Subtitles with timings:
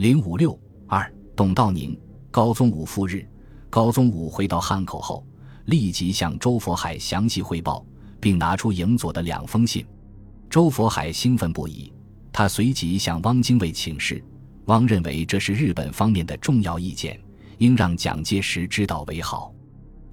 [0.00, 1.94] 零五六二，董道宁、
[2.30, 3.22] 高宗武赴日。
[3.68, 5.22] 高宗武回到汉口后，
[5.66, 7.84] 立即向周佛海详细汇报，
[8.18, 9.84] 并拿出影佐的两封信。
[10.48, 11.92] 周佛海兴奋不已，
[12.32, 14.24] 他随即向汪精卫请示。
[14.68, 17.20] 汪认为这是日本方面的重要意见，
[17.58, 19.52] 应让蒋介石知道为好。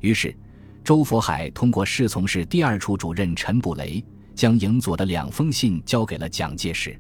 [0.02, 0.38] 于是，
[0.84, 4.04] 周佛海通过侍从室第二处主任陈布雷，
[4.36, 7.00] 将影佐的两封信交给了蒋介石。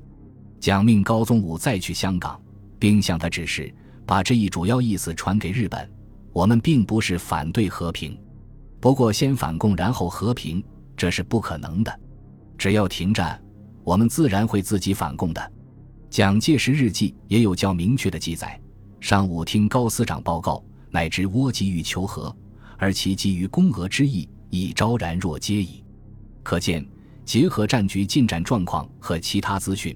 [0.57, 2.41] 蒋命高宗武再去香港，
[2.79, 3.73] 并向他指示，
[4.05, 5.89] 把这一主要意思传给日本。
[6.33, 8.15] 我们并不是反对和平，
[8.79, 10.63] 不过先反共然后和平，
[10.95, 11.99] 这是不可能的。
[12.57, 13.41] 只要停战，
[13.83, 15.51] 我们自然会自己反共的。
[16.09, 18.59] 蒋介石日记也有较明确的记载：
[18.99, 22.35] 上午听高司长报告，乃知倭急于求和，
[22.77, 25.83] 而其基于攻俄之意，已昭然若揭矣。
[26.43, 26.87] 可见，
[27.25, 29.96] 结合战局进展状况和其他资讯，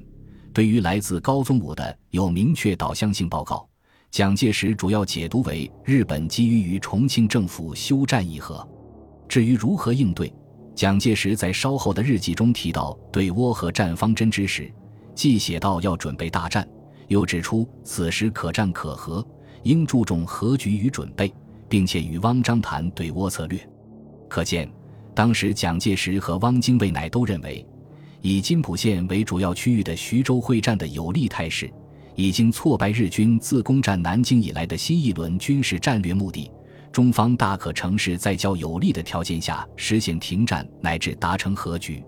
[0.53, 3.67] 对于来自高宗武的有明确导向性报告。
[4.09, 8.67] 蒋介石主要解读为日本急于与重庆政府休战议和。
[9.29, 10.33] 至于如何应对，
[10.75, 14.69] 蒋介石在稍后的日记中提到对倭和战方针之时，
[15.15, 16.67] 既写到要准备大战，
[17.07, 19.25] 又指出此时可战可和，
[19.63, 21.33] 应注重和局与准备，
[21.69, 23.57] 并且与汪章谈对倭策略。
[24.27, 24.69] 可见，
[25.15, 27.65] 当时蒋介石和汪精卫乃都认为，
[28.21, 31.71] 以金浦线为主要区域的徐州会战的有利态势。
[32.15, 36.51] 已经挫败日军自攻占南京以来的新一轮军事战略目的，
[36.91, 42.03] 中方大可乘势在较有利的条件下实现停战乃至达成和局。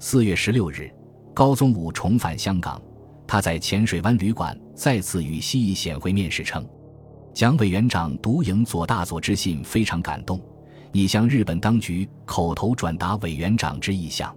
[0.00, 0.90] 四月十六日，
[1.32, 2.82] 高宗武重返香港，
[3.24, 6.68] 他在浅水湾旅馆再次与西义显会面时称
[7.32, 10.40] ：“蒋委员长独营左大佐之信非常感动，
[10.90, 14.36] 拟向日本当局口头转达委员长之意向。”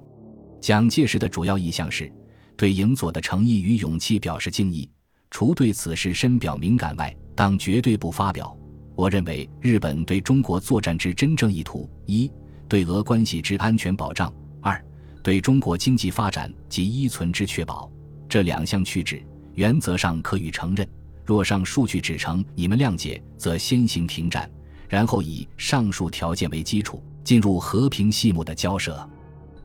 [0.61, 2.11] 蒋介石的主要意向是
[2.57, 4.89] 对影佐的诚意与勇气表示敬意。
[5.31, 8.55] 除对此事深表敏感外，当绝对不发表。
[8.95, 12.29] 我认为日本对中国作战之真正意图：一、
[12.67, 14.27] 对俄关系之安全保障；
[14.61, 14.83] 二、
[15.23, 17.89] 对中国经济发展及依存之确保。
[18.27, 19.23] 这两项去旨，
[19.53, 20.87] 原则上可予承认。
[21.23, 24.49] 若上述去指成你们谅解，则先行停战，
[24.89, 29.07] 然后以上述条件为基础，进入和平细目的交涉。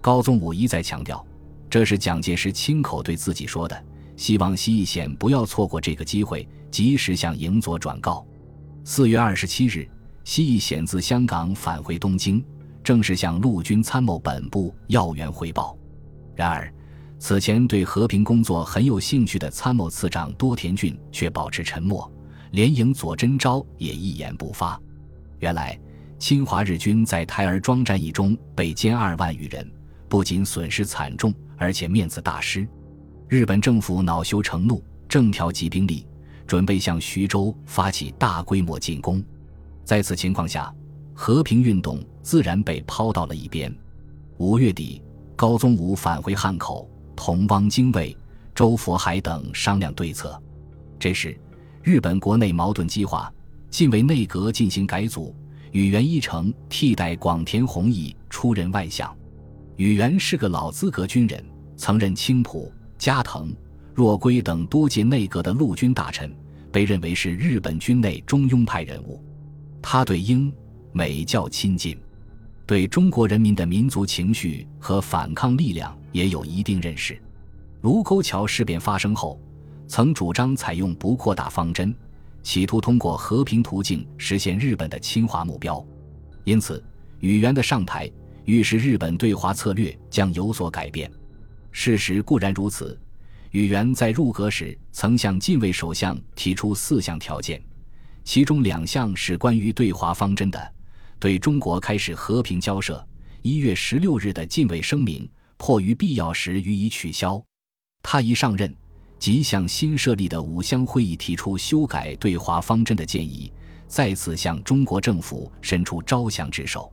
[0.04, 1.26] 高宗武一再强调，
[1.70, 3.84] 这是蒋介石亲口对自己说的。
[4.18, 8.22] 希望西义显不要错过这个机会，及时向营佐转告。
[8.84, 9.88] 四月二十七日，
[10.22, 12.44] 西义显自香港返回东京，
[12.82, 15.74] 正式向陆军参谋本部要员汇报。
[16.34, 16.70] 然而，
[17.18, 22.12] 此前对和平工作很有兴趣的参谋次长多田骏却保持沉默，
[22.50, 24.78] 连营佐真昭也一言不发。
[25.38, 25.80] 原来，
[26.18, 29.66] 侵华日军在台儿庄战役中被歼二万余人，
[30.14, 32.64] 不仅损失惨重，而且面子大失。
[33.26, 36.06] 日本政府恼羞成怒，正调集兵力，
[36.46, 39.20] 准备向徐州发起大规模进攻。
[39.82, 40.72] 在此情况下，
[41.14, 43.76] 和平运动自然被抛到了一边。
[44.36, 45.02] 五月底，
[45.34, 48.16] 高宗武返回汉口，同汪精卫、
[48.54, 50.40] 周佛海等商量对策。
[50.96, 51.36] 这时，
[51.82, 53.34] 日本国内矛盾激化，
[53.68, 55.34] 近卫内阁进行改组，
[55.72, 59.12] 宇垣一成替代广田弘毅出任外相。
[59.76, 61.44] 宇垣是个老资格军人，
[61.76, 62.72] 曾任青浦。
[62.96, 63.54] 加藤、
[63.92, 66.32] 若龟等多届内阁的陆军大臣，
[66.70, 69.22] 被认为是日本军内中庸派人物。
[69.82, 70.50] 他对英
[70.92, 71.98] 美较亲近，
[72.64, 77.20] 对中国人民的民族情绪和反抗力量也有一定认识。
[77.82, 79.38] 卢沟桥事变发生后，
[79.88, 81.94] 曾主张采用不扩大方针，
[82.42, 85.84] 企图通过和平途径实现日本的侵华目标。
[86.44, 86.82] 因此，
[87.18, 88.10] 宇垣的上台
[88.44, 91.10] 预示日本对华策略将有所改变。
[91.70, 92.98] 事实固然如此，
[93.50, 97.62] 宇垣在入阁时曾向近卫首相提出四项条件，
[98.22, 100.72] 其中两项是关于对华方针的，
[101.18, 103.04] 对中国开始和平交涉。
[103.42, 107.42] 一月十六日的近卫声明，迫于必要时予以取消。
[108.02, 108.74] 他一上任，
[109.18, 113.52] 即向新设立的五乡会议提出修改对华方针的建议，
[113.88, 116.90] 再次向中国政府伸出招降之手。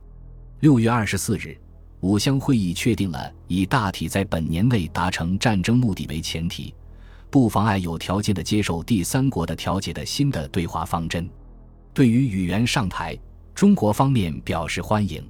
[0.62, 1.58] 六月二十四日。
[2.02, 6.72] 五乡会议确定了以大体在本年内达成战争目的为前提，
[7.30, 11.28] 不妨碍有条件的接受第三国的调解的新的对华方针。
[11.92, 13.18] 对于语言上台，
[13.56, 15.28] 中国方面表示欢迎。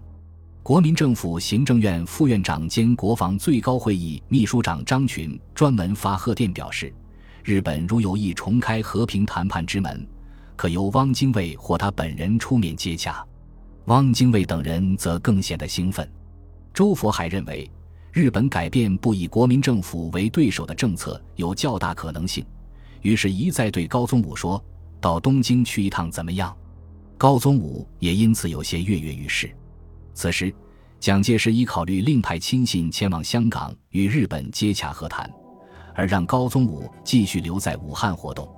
[0.62, 6.92] 国民政府行政院副院长兼国防最高会议秘书长张群专门发贺电表示，
[7.42, 10.06] 日本如有意重开和平谈判之门，
[10.56, 13.26] 可由汪精卫或他本人出面接洽。
[13.86, 16.08] 汪精卫等人则更显得兴奋。
[16.72, 17.68] 周佛海认为，
[18.12, 22.44] 日本改变不以国民政府为对手的政策有较大可能性，
[23.00, 24.62] 于是，一再对高宗武说
[25.00, 26.56] ：“到东京去一趟怎么样？”
[27.18, 29.50] 高宗武也因此有些跃跃欲试。
[30.14, 30.54] 此时，
[31.00, 35.30] 蒋介石已考虑另派亲信前往香港与日本接洽和谈，
[35.94, 38.48] 而让高宗武继续留在武汉活动。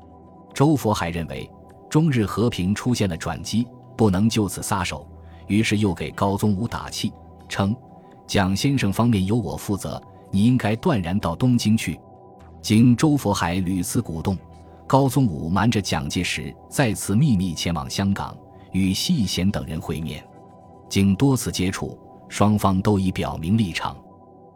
[0.53, 1.51] 周佛海认为
[1.89, 3.67] 中日和平出现了转机，
[3.97, 5.09] 不能就此撒手，
[5.47, 7.13] 于是又给高宗武打气，
[7.49, 7.75] 称
[8.27, 11.99] ：“蒋先生方面由我负责，你应该断然到东京去。”
[12.63, 14.39] 经周佛海屡次鼓动，
[14.87, 18.35] 高宗武瞒着蒋介石，再次秘密前往香港，
[18.73, 20.27] 与细贤等人会面。
[20.89, 21.99] 经多次接触，
[22.29, 23.95] 双方都已表明立场，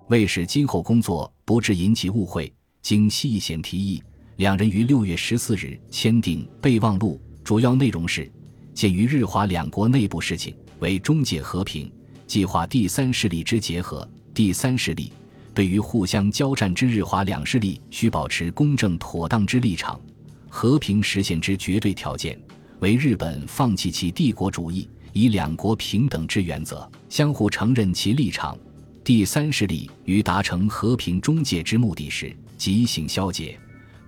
[0.09, 2.51] 为使今后工作不致引起误会，
[2.81, 4.03] 经细贤提议，
[4.37, 8.31] 两人于六月十四日签订备忘录，主要内容是：
[8.73, 11.91] 鉴于日华两国内部事情为中介和平，
[12.27, 14.09] 计划第三势力之结合。
[14.33, 15.13] 第三势力。
[15.55, 20.01] 对于互相交战之日华两势力，需保持公正妥当之立场。
[20.49, 22.41] 和平实现之绝对条件，
[22.79, 28.57] 为日本放弃其帝国主义，以两国平等之原则，相互承认其立场。
[29.03, 33.59] 第三势力于达成和平中介之目的时，即行消解，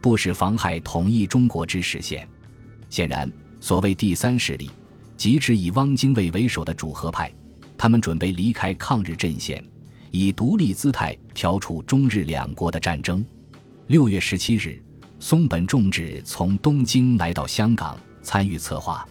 [0.00, 2.28] 不使妨害统一中国之实现。
[2.90, 3.28] 显然，
[3.60, 4.70] 所谓第三势力，
[5.20, 7.30] 即指以汪精卫为首的主和派，
[7.76, 9.62] 他们准备离开抗日阵线。
[10.10, 13.22] 以独立姿态调处中日两国的战争。
[13.88, 14.82] 六月十七日，
[15.18, 19.06] 松本重治从东京来到香港参与策划。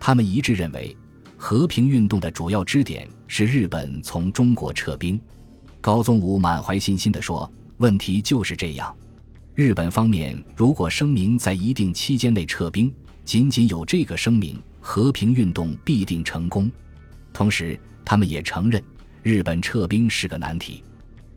[0.00, 0.96] 他们一致认为，
[1.36, 5.20] 和平运动的主要支点是日本从中国撤兵。
[5.82, 8.96] 高宗武满怀信心地说：“问题就是这样。
[9.54, 12.90] 日本方面如果声明在一定期间内撤兵，
[13.22, 16.70] 仅仅有这个声明，和平运动必定成功。
[17.32, 18.82] 同时，他们也承认。”
[19.22, 20.82] 日本撤兵是个难题，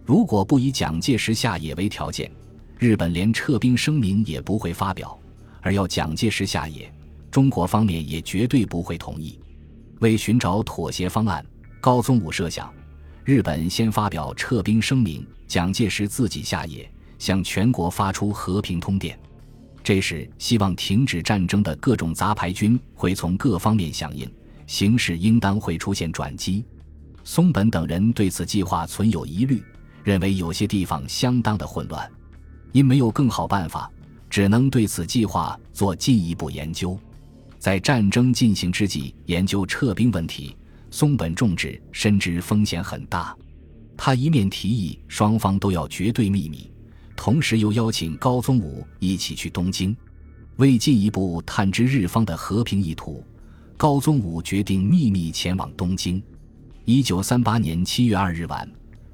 [0.03, 2.31] 如果不以蒋介石下野为条件，
[2.80, 5.07] 日本连撤兵声明也不会发表；
[5.62, 6.92] 而要蒋介石下野，
[7.30, 9.39] 中国方面也绝对不会同意。
[10.00, 11.45] 为寻找妥协方案，
[11.80, 12.74] 高宗武设想，
[13.24, 19.15] 日本先发表撤兵声明，蒋介石自己下野，向全国发出和平通电。
[19.86, 24.28] 这时，希望停止战争的各种杂牌军会从各方面响应，
[24.66, 26.66] 形势应当会出现转机。
[27.24, 29.64] 松本等人对此计划存有疑虑，
[30.04, 32.12] 认为有些地方相当的混乱，
[32.72, 33.88] 因没有更好办法，
[34.28, 37.00] 只能对此计划做进一步研究。
[37.60, 40.58] 在战争进行之际研究撤兵问题，
[40.90, 43.38] 松本重治深知风险很大，
[43.96, 46.72] 他一面提议双方都要绝对秘密，
[47.15, 49.95] 同时又邀请高宗武一起去东京。
[50.57, 53.23] 为进一步探知日方的和平意图，
[53.75, 56.21] 高宗武决定秘密前往东京。
[56.85, 58.69] 一九三八年七月二日晚，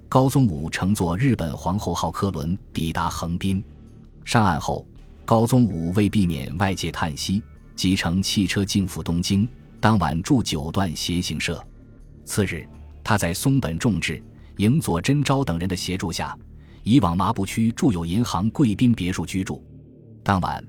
[0.07, 3.63] 高宗武乘坐日本皇后号客轮抵达横滨。
[4.24, 4.86] 上岸后，
[5.25, 7.42] 高宗武为避免外界叹息，
[7.75, 9.48] 即乘汽车进赴东京。
[9.80, 11.65] 当晚住九段协行社。
[12.24, 12.68] 次日，
[13.03, 14.21] 他在松本重治、
[14.57, 16.38] 营佐真昭等人的协助下，
[16.83, 19.63] 以往麻布区住友银行贵宾别墅居住。
[20.24, 20.63] 当晚，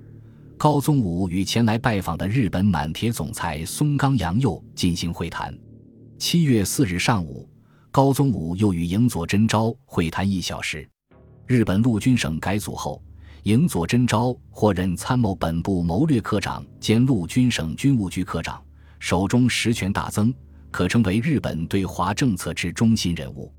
[0.56, 5.56] 高宗武与前来拜访的日本满铁总裁松冈洋右进行会谈。
[6.18, 7.48] 七月四日上午，
[7.90, 10.88] 高宗武又与营佐真昭会谈一小时。
[11.46, 13.02] 日本陆军省改组后，
[13.42, 18.62] 营佐真昭获任参谋本部谋略科长兼陆军省军务局科长，
[19.00, 20.32] 手中实权大增，
[20.70, 23.52] 可称为日本对华政策之中心人物。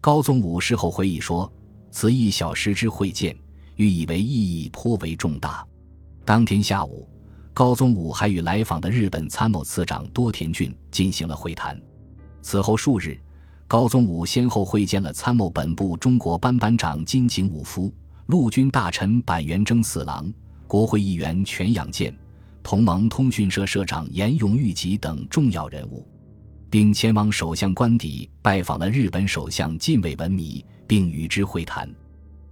[0.00, 1.50] 高宗武事后回忆说
[1.92, 3.36] ：“此一小时之会见，
[3.76, 5.64] 予以为意义颇为重大。”
[6.24, 7.08] 当天下午，
[7.52, 11.80] 高宗武还与来访的日本参谋次长多田骏进行了会谈。
[12.40, 13.20] 此后数日，
[13.68, 17.92] 高宗武先后会见了参谋本部中国班班长金井武夫、
[18.26, 20.32] 陆军大臣板垣征四郎、
[20.66, 22.16] 国会议员全养健、
[22.62, 26.06] 同盟通讯社社长岩永裕吉等重要人物，
[26.70, 31.90] 并前往首相官邸拜访了日本首相近卫文弥，并与之会谈。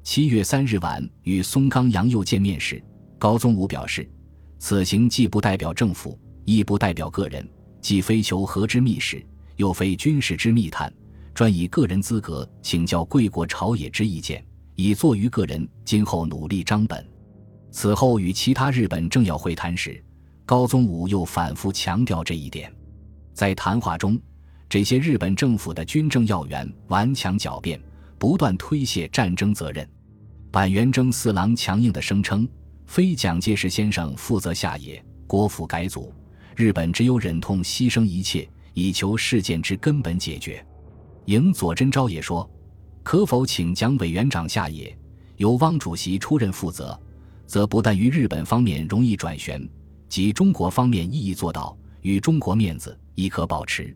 [0.02, 2.82] 七月三日晚与松冈洋右见面时，
[3.18, 4.11] 高宗武表示，
[4.59, 7.47] 此行既不代表政府，亦不代表个人，
[7.82, 9.23] 既非求和之密使。
[9.56, 10.90] 又非军事之密探，
[11.35, 14.42] 专以个人资格请教贵国朝野之意见，
[14.75, 17.06] 以作于个人今后努力张本。
[17.70, 20.02] 此后与其他日本政要会谈时，
[20.47, 22.75] 高宗武又反复强调这一点。
[23.35, 24.18] 在谈话中，
[24.66, 27.78] 这些日本政府的军政要员顽强狡辩，
[28.20, 29.88] 不断推卸战争责任。
[30.52, 32.46] 板垣征四郎强硬地声称，
[32.86, 36.12] 非蒋介石先生负责下野，国府改组，
[36.54, 38.48] 日本只有忍痛牺牲一切。
[38.72, 40.64] 以求事件之根本解决。
[41.24, 42.48] 营佐真昭也说
[43.02, 44.96] ：“可否请蒋委员长下野，
[45.36, 46.98] 由汪主席出任负责？
[47.46, 49.68] 则不但于日本方面容易转旋，
[50.08, 53.94] 即中国方面亦易做到，与中国面子亦可保持。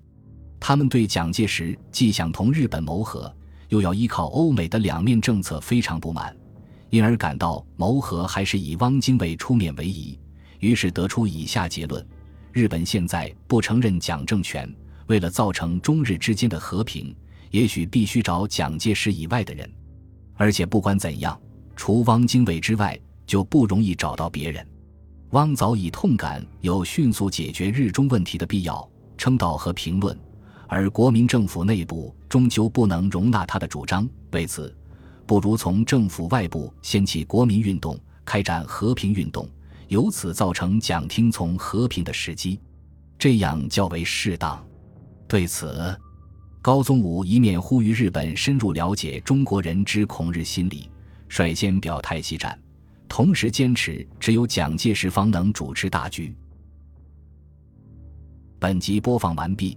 [0.59, 3.33] 他们对蒋介石既想同日本谋和，
[3.75, 6.33] 又要依靠欧美的两面政策非常不满，
[6.91, 10.17] 因而感到谋和还是以汪精卫出面为宜，
[10.61, 12.07] 于是得出以下结论：
[12.53, 14.73] 日本现在不承认蒋政权，
[15.09, 17.13] 为了造成中日之间的和平，
[17.51, 19.69] 也许必须找蒋介石以外的人，
[20.35, 21.37] 而且不管怎样，
[21.75, 24.65] 除汪精卫之外，就不容易找到别人。
[25.31, 28.89] 汪早已痛感有迅速解决日中问题的必要，
[29.19, 30.17] 称道和评论。
[30.67, 34.75] 而国民政府内部终究不能容纳他的主张，为此，
[35.27, 39.49] 不如从政府外部掀起国民运动，开展和平运动，
[39.89, 42.61] 由此造成蒋听从和平的时机，
[43.19, 44.65] 这样较为适当。
[45.29, 45.97] 对此，
[46.61, 50.91] 高宗武一面呼吁日本深入了解中国人之恐日心理，
[51.29, 52.59] 率先表态息战，
[53.09, 56.35] 同时坚持只有蒋介石方能主持大局。
[58.59, 59.77] 本集播放完毕。